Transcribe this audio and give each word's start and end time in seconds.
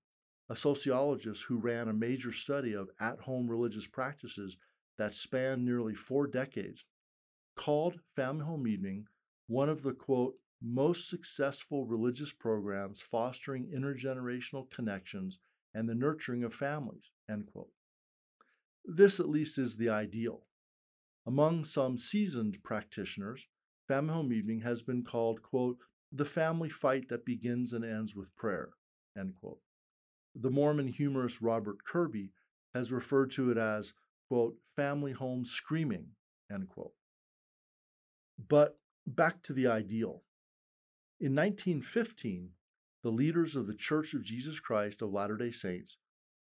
a 0.49 0.57
sociologist 0.57 1.45
who 1.45 1.59
ran 1.59 1.89
a 1.89 1.93
major 1.93 2.33
study 2.33 2.75
of 2.75 2.91
at 3.01 3.21
home 3.21 3.49
religious 3.49 3.87
practices 3.87 4.57
that 4.99 5.15
spanned 5.15 5.65
nearly 5.65 5.95
four 5.95 6.27
decades, 6.27 6.85
called 7.57 8.01
Family 8.17 8.45
Home 8.45 8.67
Evening 8.67 9.07
one 9.47 9.69
of 9.69 9.83
the 9.83 9.93
quote, 9.93 10.35
most 10.63 11.09
successful 11.09 11.87
religious 11.87 12.33
programs 12.33 13.03
fostering 13.03 13.67
intergenerational 13.67 14.71
connections 14.71 15.39
and 15.75 15.89
the 15.89 15.95
nurturing 15.95 16.45
of 16.45 16.55
families, 16.55 17.11
end 17.29 17.47
quote. 17.47 17.71
This, 18.85 19.21
at 19.21 19.29
least, 19.29 19.59
is 19.59 19.77
the 19.77 19.91
ideal. 19.91 20.47
Among 21.27 21.65
some 21.65 21.97
seasoned 21.97 22.63
practitioners, 22.63 23.49
family 23.89 24.13
home 24.13 24.33
evening 24.33 24.61
has 24.61 24.83
been 24.83 25.03
called, 25.03 25.43
quote, 25.43 25.79
the 26.13 26.25
family 26.25 26.69
fight 26.69 27.09
that 27.09 27.25
begins 27.25 27.73
and 27.73 27.85
ends 27.85 28.15
with 28.15 28.35
prayer, 28.37 28.71
end 29.17 29.35
quote. 29.41 29.61
The 30.35 30.51
Mormon 30.51 30.89
humorist 30.89 31.41
Robert 31.41 31.85
Kirby 31.85 32.33
has 32.75 32.93
referred 32.93 33.31
to 33.33 33.51
it 33.51 33.57
as, 33.57 33.95
quote, 34.29 34.57
family 34.77 35.13
home 35.13 35.45
screaming, 35.45 36.09
end 36.53 36.69
quote. 36.69 36.95
But 38.49 38.79
back 39.07 39.43
to 39.45 39.53
the 39.53 39.67
ideal. 39.67 40.23
In 41.21 41.35
1915, 41.35 42.51
the 43.03 43.11
leaders 43.11 43.57
of 43.57 43.67
the 43.67 43.75
Church 43.75 44.13
of 44.15 44.25
Jesus 44.25 44.61
Christ 44.61 45.03
of 45.03 45.13
Latter 45.13 45.37
day 45.37 45.51
Saints 45.51 45.97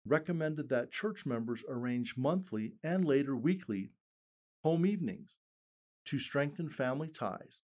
recommended 0.06 0.68
that 0.68 0.90
church 0.90 1.26
members 1.26 1.64
arrange 1.68 2.16
monthly 2.16 2.74
and 2.82 3.04
later 3.04 3.36
weekly 3.36 3.92
home 4.62 4.84
evenings 4.84 5.30
to 6.04 6.18
strengthen 6.18 6.68
family 6.68 7.08
ties, 7.08 7.60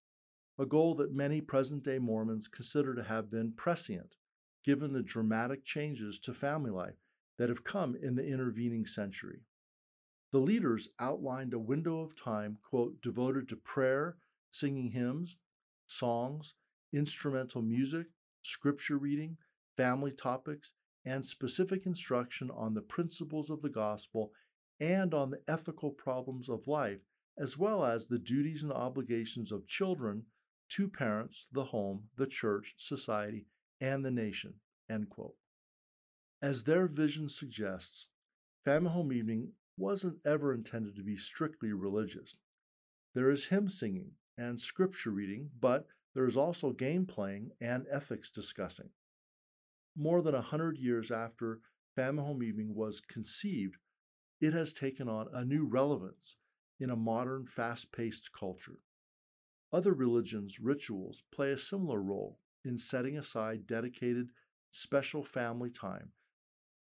a 0.59 0.65
goal 0.65 0.95
that 0.95 1.13
many 1.13 1.41
present 1.41 1.83
day 1.83 1.99
Mormons 1.99 2.47
consider 2.47 2.95
to 2.95 3.03
have 3.03 3.29
been 3.29 3.51
prescient 3.51 4.15
given 4.63 4.93
the 4.93 5.03
dramatic 5.03 5.63
changes 5.63 6.19
to 6.19 6.33
family 6.33 6.71
life 6.71 6.97
that 7.37 7.49
have 7.49 7.63
come 7.63 7.95
in 7.95 8.15
the 8.15 8.25
intervening 8.25 8.85
century. 8.85 9.41
The 10.31 10.39
leaders 10.39 10.89
outlined 10.99 11.53
a 11.53 11.59
window 11.59 12.01
of 12.01 12.21
time, 12.21 12.57
quote, 12.61 13.01
devoted 13.01 13.47
to 13.49 13.55
prayer, 13.55 14.17
singing 14.51 14.91
hymns, 14.91 15.37
songs, 15.85 16.55
instrumental 16.91 17.61
music, 17.61 18.07
scripture 18.41 18.97
reading, 18.97 19.37
family 19.77 20.11
topics, 20.11 20.73
and 21.05 21.23
specific 21.23 21.85
instruction 21.85 22.51
on 22.51 22.73
the 22.73 22.81
principles 22.81 23.49
of 23.49 23.61
the 23.61 23.69
gospel 23.69 24.31
and 24.79 25.13
on 25.13 25.29
the 25.29 25.41
ethical 25.47 25.91
problems 25.91 26.49
of 26.49 26.67
life, 26.67 27.01
as 27.37 27.57
well 27.57 27.85
as 27.85 28.07
the 28.07 28.19
duties 28.19 28.63
and 28.63 28.71
obligations 28.71 29.51
of 29.51 29.67
children 29.67 30.25
to 30.69 30.87
parents, 30.87 31.47
the 31.51 31.63
home, 31.63 32.09
the 32.15 32.27
church, 32.27 32.75
society, 32.77 33.45
and 33.79 34.03
the 34.03 34.11
nation. 34.11 34.53
As 36.41 36.63
their 36.63 36.87
vision 36.87 37.29
suggests, 37.29 38.09
family 38.65 38.91
home 38.91 39.13
evening 39.13 39.53
wasn't 39.77 40.19
ever 40.25 40.53
intended 40.53 40.95
to 40.95 41.03
be 41.03 41.15
strictly 41.15 41.73
religious. 41.73 42.35
There 43.13 43.29
is 43.29 43.45
hymn 43.45 43.69
singing 43.69 44.11
and 44.37 44.59
scripture 44.59 45.11
reading, 45.11 45.49
but 45.59 45.87
there 46.13 46.25
is 46.25 46.37
also 46.37 46.71
game 46.71 47.05
playing 47.05 47.51
and 47.61 47.85
ethics 47.91 48.31
discussing. 48.31 48.89
More 49.95 50.21
than 50.21 50.35
a 50.35 50.41
hundred 50.41 50.77
years 50.77 51.11
after 51.11 51.59
family 51.95 52.23
home 52.23 52.43
evening 52.43 52.75
was 52.75 53.01
conceived, 53.01 53.77
it 54.39 54.53
has 54.53 54.73
taken 54.73 55.09
on 55.09 55.27
a 55.33 55.43
new 55.43 55.65
relevance 55.65 56.35
in 56.79 56.89
a 56.89 56.95
modern, 56.95 57.45
fast 57.45 57.91
paced 57.91 58.31
culture. 58.31 58.79
Other 59.73 59.93
religions' 59.93 60.59
rituals 60.59 61.23
play 61.31 61.51
a 61.51 61.57
similar 61.57 62.01
role 62.01 62.39
in 62.63 62.77
setting 62.77 63.17
aside 63.17 63.67
dedicated, 63.67 64.29
special 64.71 65.23
family 65.23 65.69
time. 65.69 66.11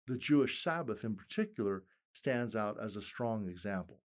The 0.06 0.16
Jewish 0.16 0.62
Sabbath, 0.62 1.04
in 1.04 1.14
particular, 1.14 1.84
stands 2.12 2.54
out 2.54 2.78
as 2.82 2.96
a 2.96 3.02
strong 3.02 3.48
example. 3.48 4.00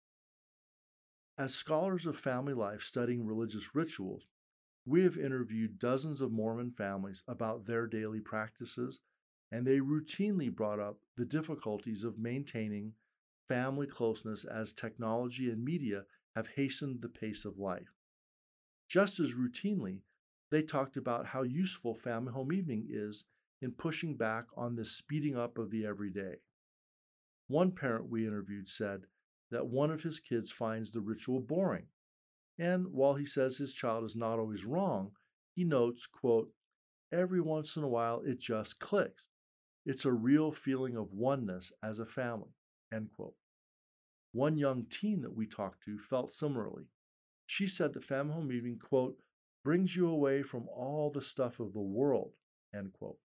As 1.37 1.53
scholars 1.53 2.05
of 2.05 2.17
family 2.17 2.53
life 2.53 2.81
studying 2.81 3.25
religious 3.25 3.75
rituals, 3.75 4.27
we 4.85 5.03
have 5.03 5.17
interviewed 5.17 5.79
dozens 5.79 6.21
of 6.21 6.31
Mormon 6.31 6.71
families 6.71 7.23
about 7.27 7.65
their 7.65 7.87
daily 7.87 8.19
practices, 8.19 8.99
and 9.51 9.65
they 9.65 9.79
routinely 9.79 10.53
brought 10.53 10.79
up 10.79 10.99
the 11.15 11.25
difficulties 11.25 12.03
of 12.03 12.17
maintaining 12.17 12.93
family 13.47 13.87
closeness 13.87 14.43
as 14.45 14.73
technology 14.73 15.49
and 15.49 15.63
media 15.63 16.03
have 16.35 16.47
hastened 16.47 17.01
the 17.01 17.09
pace 17.09 17.45
of 17.45 17.57
life. 17.57 17.93
Just 18.87 19.19
as 19.19 19.35
routinely, 19.35 20.01
they 20.49 20.61
talked 20.61 20.97
about 20.97 21.25
how 21.25 21.43
useful 21.43 21.95
family 21.95 22.31
home 22.31 22.53
evening 22.53 22.87
is 22.89 23.25
in 23.61 23.71
pushing 23.71 24.15
back 24.15 24.45
on 24.55 24.75
this 24.75 24.91
speeding 24.91 25.35
up 25.35 25.57
of 25.57 25.71
the 25.71 25.85
everyday. 25.85 26.35
One 27.47 27.71
parent 27.71 28.09
we 28.09 28.27
interviewed 28.27 28.67
said 28.67 29.01
that 29.51 29.67
one 29.67 29.91
of 29.91 30.03
his 30.03 30.19
kids 30.19 30.51
finds 30.51 30.91
the 30.91 31.01
ritual 31.01 31.39
boring. 31.39 31.87
And 32.59 32.87
while 32.87 33.15
he 33.15 33.25
says 33.25 33.57
his 33.57 33.73
child 33.73 34.03
is 34.03 34.15
not 34.15 34.39
always 34.39 34.65
wrong, 34.65 35.11
he 35.55 35.63
notes, 35.63 36.05
quote, 36.05 36.51
every 37.11 37.41
once 37.41 37.77
in 37.77 37.83
a 37.83 37.87
while 37.87 38.21
it 38.21 38.39
just 38.39 38.79
clicks. 38.79 39.25
It's 39.85 40.05
a 40.05 40.11
real 40.11 40.51
feeling 40.51 40.97
of 40.97 41.13
oneness 41.13 41.71
as 41.81 41.99
a 41.99 42.05
family. 42.05 42.56
End 42.93 43.09
quote. 43.15 43.35
One 44.31 44.57
young 44.57 44.85
teen 44.89 45.21
that 45.21 45.35
we 45.35 45.47
talked 45.47 45.83
to 45.85 45.97
felt 45.97 46.29
similarly. 46.29 46.85
She 47.45 47.67
said 47.67 47.93
that 47.93 48.03
family 48.03 48.33
home 48.33 48.51
evening, 48.51 48.79
quote, 48.79 49.17
brings 49.63 49.95
you 49.95 50.07
away 50.09 50.43
from 50.43 50.67
all 50.69 51.09
the 51.09 51.21
stuff 51.21 51.59
of 51.59 51.73
the 51.73 51.81
world, 51.81 52.33
end 52.73 52.93
quote, 52.93 53.19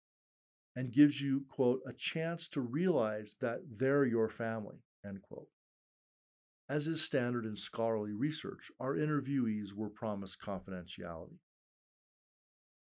and 0.77 0.93
gives 0.93 1.21
you, 1.21 1.45
quote, 1.49 1.81
a 1.87 1.93
chance 1.93 2.49
to 2.49 2.61
realize 2.61 3.37
that 3.41 3.61
they're 3.77 4.05
your 4.05 4.29
family, 4.29 4.77
end 5.05 5.23
quote. 5.23 5.49
As 6.69 6.87
is 6.87 7.03
standard 7.03 7.47
in 7.47 7.57
scholarly 7.57 8.13
research, 8.13 8.71
our 8.79 8.95
interviewees 8.95 9.73
were 9.73 9.89
promised 9.89 10.41
confidentiality. 10.41 11.39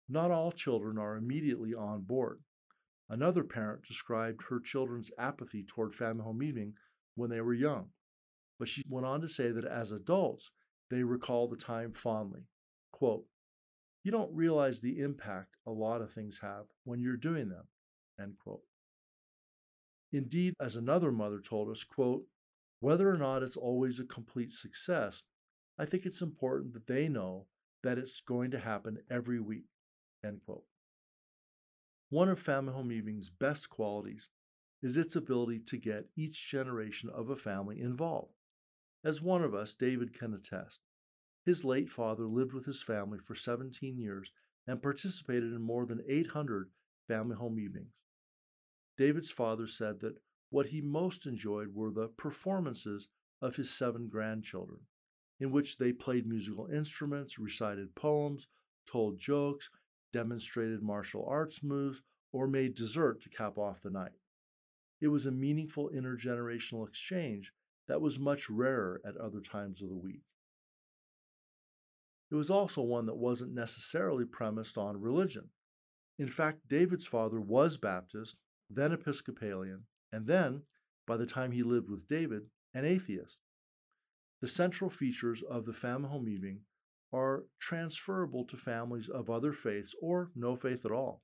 Not 0.08 0.32
all 0.32 0.52
children 0.52 0.98
are 0.98 1.16
immediately 1.16 1.74
on 1.74 2.02
board. 2.02 2.42
Another 3.12 3.44
parent 3.44 3.84
described 3.84 4.44
her 4.48 4.62
children's 4.62 5.12
apathy 5.18 5.64
toward 5.64 5.94
family 5.94 6.24
home 6.24 6.42
evening 6.42 6.76
when 7.16 7.30
they 7.30 7.42
were 7.42 7.54
young, 7.54 7.90
but 8.58 8.70
she 8.70 8.84
went 8.88 9.06
on 9.06 9.20
to 9.20 9.28
say 9.28 9.52
that 9.52 9.66
as 9.66 9.92
adults, 9.92 10.50
they 10.90 11.04
recall 11.04 11.50
the 11.50 11.58
time 11.58 11.92
fondly. 11.92 12.48
Quote, 12.94 13.26
You 14.02 14.14
don't 14.14 14.34
realize 14.34 14.80
the 14.80 15.00
impact 15.00 15.58
a 15.68 15.72
lot 15.72 16.02
of 16.02 16.10
things 16.10 16.40
have 16.42 16.68
when 16.86 17.02
you're 17.02 17.18
doing 17.18 17.50
them. 17.50 17.66
End 18.18 18.36
quote. 18.42 18.64
Indeed, 20.14 20.54
as 20.62 20.78
another 20.78 21.12
mother 21.12 21.42
told 21.42 21.70
us, 21.70 21.84
quote, 21.84 22.24
whether 22.80 23.10
or 23.10 23.18
not 23.18 23.44
it's 23.44 23.58
always 23.58 24.00
a 24.00 24.06
complete 24.06 24.52
success, 24.52 25.24
I 25.78 25.84
think 25.84 26.06
it's 26.06 26.22
important 26.22 26.74
that 26.74 26.88
they 26.88 27.10
know 27.10 27.48
that 27.84 27.98
it's 27.98 28.22
going 28.22 28.52
to 28.52 28.60
happen 28.60 29.00
every 29.10 29.42
week. 29.42 29.66
End 30.24 30.40
quote. 30.46 30.64
One 32.12 32.28
of 32.28 32.42
Family 32.42 32.74
Home 32.74 32.92
Evening's 32.92 33.30
best 33.30 33.70
qualities 33.70 34.28
is 34.84 34.98
its 34.98 35.16
ability 35.16 35.60
to 35.68 35.78
get 35.78 36.10
each 36.18 36.50
generation 36.50 37.10
of 37.10 37.30
a 37.30 37.38
family 37.38 37.80
involved. 37.80 38.34
As 39.02 39.22
one 39.22 39.42
of 39.46 39.56
us, 39.56 39.74
David, 39.74 40.14
can 40.14 40.34
attest, 40.34 40.82
his 41.46 41.64
late 41.64 41.90
father 41.90 42.26
lived 42.26 42.52
with 42.52 42.66
his 42.66 42.84
family 42.84 43.18
for 43.18 43.34
17 43.34 43.98
years 43.98 44.34
and 44.68 44.82
participated 44.82 45.54
in 45.54 45.62
more 45.62 45.86
than 45.86 46.04
800 46.06 46.72
family 47.08 47.38
home 47.38 47.58
evenings. 47.58 47.94
David's 48.98 49.32
father 49.32 49.66
said 49.66 50.02
that 50.02 50.18
what 50.50 50.66
he 50.66 50.82
most 50.82 51.26
enjoyed 51.26 51.74
were 51.74 51.92
the 51.92 52.10
performances 52.10 53.08
of 53.42 53.56
his 53.56 53.70
seven 53.70 54.10
grandchildren, 54.10 54.82
in 55.40 55.50
which 55.50 55.78
they 55.78 55.94
played 55.94 56.28
musical 56.28 56.68
instruments, 56.68 57.40
recited 57.40 57.96
poems, 57.96 58.48
told 58.86 59.18
jokes, 59.18 59.70
demonstrated 60.12 60.82
martial 60.82 61.26
arts 61.28 61.64
moves, 61.64 62.02
or 62.32 62.48
made 62.48 62.76
dessert 62.76 63.22
to 63.22 63.30
cap 63.30 63.58
off 63.58 63.82
the 63.82 63.90
night. 63.90 64.12
It 65.02 65.08
was 65.08 65.26
a 65.26 65.32
meaningful 65.32 65.90
intergenerational 65.90 66.88
exchange 66.88 67.54
that 67.88 68.02
was 68.02 68.20
much 68.20 68.50
rarer 68.50 69.02
at 69.06 69.18
other 69.18 69.42
times 69.42 69.82
of 69.82 69.90
the 69.90 69.98
week. 69.98 70.22
It 72.32 72.36
was 72.36 72.50
also 72.50 72.82
one 72.82 73.08
that 73.08 73.18
wasn't 73.18 73.54
necessarily 73.54 74.24
premised 74.24 74.78
on 74.78 75.02
religion. 75.02 75.50
In 76.18 76.28
fact, 76.28 76.70
David's 76.70 77.06
father 77.06 77.42
was 77.42 77.78
Baptist, 77.78 78.38
then 78.70 78.94
Episcopalian, 78.94 79.84
and 80.14 80.28
then, 80.28 80.62
by 81.06 81.18
the 81.18 81.26
time 81.26 81.52
he 81.52 81.64
lived 81.64 81.90
with 81.90 82.08
David, 82.08 82.44
an 82.74 82.86
atheist. 82.86 83.42
The 84.40 84.48
central 84.48 84.90
features 84.90 85.44
of 85.44 85.66
the 85.66 85.74
family 85.74 86.10
home 86.10 86.30
evening 86.30 86.62
are 87.14 87.46
transferable 87.60 88.46
to 88.46 88.58
families 88.58 89.10
of 89.10 89.30
other 89.30 89.52
faiths 89.52 89.94
or 90.02 90.32
no 90.36 90.56
faith 90.56 90.86
at 90.86 90.92
all. 90.92 91.22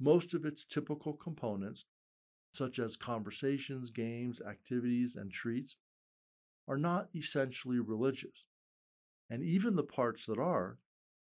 Most 0.00 0.34
of 0.34 0.44
its 0.44 0.64
typical 0.64 1.12
components, 1.12 1.86
such 2.52 2.78
as 2.78 2.96
conversations, 2.96 3.90
games, 3.90 4.40
activities, 4.40 5.14
and 5.16 5.32
treats, 5.32 5.76
are 6.66 6.78
not 6.78 7.08
essentially 7.14 7.78
religious. 7.78 8.44
And 9.30 9.42
even 9.42 9.76
the 9.76 9.84
parts 9.84 10.26
that 10.26 10.38
are, 10.38 10.78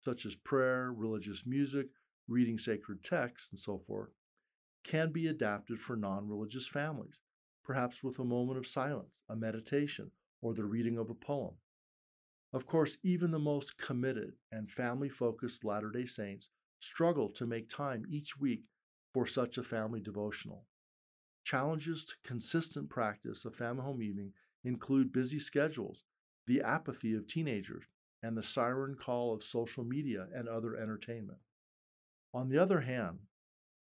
such 0.04 0.26
as 0.26 0.36
prayer, 0.36 0.92
religious 0.92 1.44
music, 1.46 1.86
reading 2.28 2.58
sacred 2.58 3.02
texts, 3.04 3.50
and 3.50 3.58
so 3.58 3.78
forth, 3.78 4.10
can 4.84 5.12
be 5.12 5.26
adapted 5.26 5.80
for 5.80 5.96
non 5.96 6.28
religious 6.28 6.66
families, 6.66 7.18
perhaps 7.64 8.02
with 8.02 8.18
a 8.18 8.24
moment 8.24 8.58
of 8.58 8.66
silence, 8.66 9.20
a 9.28 9.36
meditation, 9.36 10.10
or 10.40 10.54
the 10.54 10.64
reading 10.64 10.98
of 10.98 11.10
a 11.10 11.14
poem. 11.14 11.54
Of 12.52 12.66
course, 12.66 12.96
even 13.02 13.30
the 13.30 13.38
most 13.38 13.76
committed 13.76 14.34
and 14.52 14.70
family 14.70 15.08
focused 15.08 15.64
Latter 15.64 15.90
day 15.90 16.04
Saints 16.04 16.48
struggle 16.80 17.28
to 17.30 17.46
make 17.46 17.68
time 17.68 18.04
each 18.08 18.38
week 18.38 18.62
for 19.12 19.26
such 19.26 19.58
a 19.58 19.62
family 19.62 20.00
devotional. 20.00 20.66
Challenges 21.44 22.04
to 22.04 22.16
consistent 22.24 22.88
practice 22.88 23.44
of 23.44 23.54
family 23.54 23.82
home 23.82 24.02
evening 24.02 24.32
include 24.64 25.12
busy 25.12 25.38
schedules, 25.38 26.04
the 26.46 26.60
apathy 26.62 27.14
of 27.14 27.26
teenagers, 27.26 27.88
and 28.22 28.36
the 28.36 28.42
siren 28.42 28.94
call 28.94 29.34
of 29.34 29.42
social 29.42 29.84
media 29.84 30.28
and 30.34 30.48
other 30.48 30.76
entertainment. 30.76 31.38
On 32.32 32.48
the 32.48 32.58
other 32.58 32.80
hand, 32.80 33.18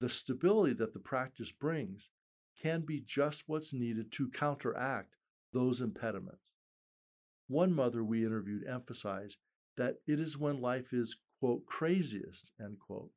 the 0.00 0.08
stability 0.08 0.74
that 0.74 0.92
the 0.92 1.00
practice 1.00 1.52
brings 1.52 2.10
can 2.60 2.82
be 2.82 3.00
just 3.00 3.44
what's 3.46 3.72
needed 3.72 4.12
to 4.12 4.28
counteract 4.30 5.16
those 5.52 5.80
impediments. 5.80 6.53
One 7.48 7.72
mother 7.72 8.02
we 8.02 8.24
interviewed 8.24 8.66
emphasized 8.66 9.38
that 9.76 9.96
it 10.06 10.20
is 10.20 10.38
when 10.38 10.60
life 10.60 10.92
is, 10.92 11.18
quote, 11.40 11.66
craziest, 11.66 12.52
end 12.60 12.78
quote, 12.78 13.10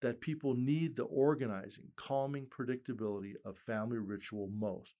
that 0.00 0.20
people 0.20 0.54
need 0.54 0.96
the 0.96 1.04
organizing, 1.04 1.90
calming 1.96 2.46
predictability 2.46 3.34
of 3.44 3.58
family 3.58 3.98
ritual 3.98 4.48
most. 4.48 4.96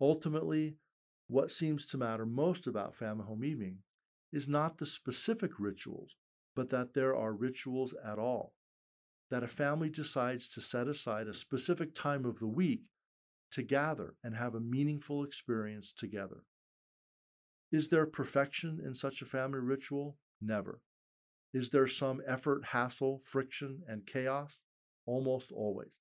Ultimately, 0.00 0.76
what 1.28 1.50
seems 1.50 1.86
to 1.86 1.98
matter 1.98 2.26
most 2.26 2.66
about 2.66 2.94
family 2.94 3.24
home 3.24 3.44
evening 3.44 3.78
is 4.32 4.48
not 4.48 4.78
the 4.78 4.86
specific 4.86 5.52
rituals, 5.58 6.16
but 6.56 6.70
that 6.70 6.94
there 6.94 7.14
are 7.14 7.32
rituals 7.32 7.94
at 8.04 8.18
all 8.18 8.54
that 9.30 9.42
a 9.42 9.48
family 9.48 9.88
decides 9.88 10.48
to 10.48 10.60
set 10.60 10.86
aside 10.86 11.26
a 11.28 11.34
specific 11.34 11.94
time 11.94 12.24
of 12.24 12.38
the 12.38 12.46
week 12.46 12.82
to 13.50 13.62
gather 13.62 14.14
and 14.22 14.34
have 14.34 14.54
a 14.54 14.60
meaningful 14.60 15.24
experience 15.24 15.92
together. 15.92 16.44
Is 17.74 17.88
there 17.88 18.06
perfection 18.06 18.80
in 18.86 18.94
such 18.94 19.20
a 19.20 19.26
family 19.26 19.58
ritual? 19.58 20.16
Never. 20.40 20.80
Is 21.52 21.70
there 21.70 21.88
some 21.88 22.22
effort, 22.24 22.66
hassle, 22.66 23.20
friction, 23.24 23.82
and 23.88 24.06
chaos? 24.06 24.60
Almost 25.06 25.50
always. 25.50 25.98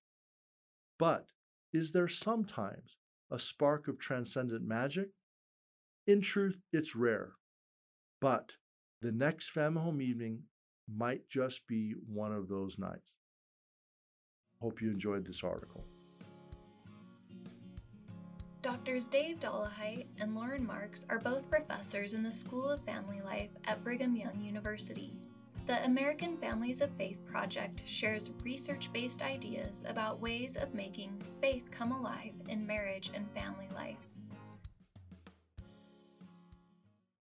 But 0.99 1.25
is 1.73 1.91
there 1.91 2.07
sometimes 2.07 2.97
a 3.31 3.39
spark 3.39 3.87
of 3.87 3.97
transcendent 3.97 4.63
magic? 4.63 5.09
In 6.05 6.21
truth, 6.21 6.59
it's 6.71 6.95
rare. 6.95 7.31
But 8.21 8.51
the 9.01 9.11
next 9.11 9.49
family 9.49 9.81
home 9.81 9.99
evening 9.99 10.43
might 10.87 11.27
just 11.27 11.65
be 11.65 11.95
one 12.07 12.33
of 12.33 12.49
those 12.49 12.77
nights. 12.77 13.13
Hope 14.61 14.79
you 14.79 14.91
enjoyed 14.91 15.25
this 15.25 15.43
article. 15.43 15.87
Doctors 18.63 19.07
Dave 19.07 19.41
Dollahite 19.41 20.05
and 20.21 20.33
Lauren 20.33 20.65
Marks 20.65 21.05
are 21.09 21.19
both 21.19 21.49
professors 21.49 22.13
in 22.13 22.23
the 22.23 22.31
School 22.31 22.69
of 22.69 22.81
Family 22.85 23.19
Life 23.21 23.49
at 23.65 23.83
Brigham 23.83 24.15
Young 24.15 24.41
University. 24.41 25.17
The 25.67 25.83
American 25.83 26.37
Families 26.37 26.79
of 26.79 26.89
Faith 26.93 27.17
Project 27.25 27.83
shares 27.85 28.31
research 28.41 28.89
based 28.93 29.21
ideas 29.21 29.83
about 29.85 30.21
ways 30.21 30.55
of 30.55 30.73
making 30.73 31.21
faith 31.41 31.69
come 31.71 31.91
alive 31.91 32.35
in 32.47 32.65
marriage 32.65 33.11
and 33.13 33.29
family 33.31 33.67
life. 33.75 34.12